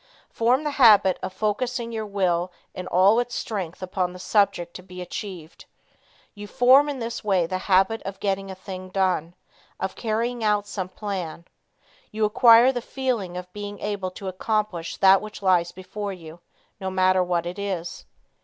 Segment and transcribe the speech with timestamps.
[0.31, 4.81] Form the habit of focusing your will in all its strength upon the subject to
[4.81, 5.65] be achieved.
[6.33, 9.35] You form in this way the habit of getting a thing done,
[9.79, 11.45] of carrying out some plan.
[12.11, 16.39] You acquire the feeling of being able to accomplish that which lies before you,
[16.79, 18.05] no matter what it is.